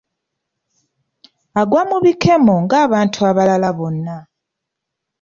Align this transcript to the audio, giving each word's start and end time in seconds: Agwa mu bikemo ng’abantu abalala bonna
Agwa 1.61 1.81
mu 1.89 1.97
bikemo 2.03 2.53
ng’abantu 2.63 3.19
abalala 3.29 3.69
bonna 3.77 4.17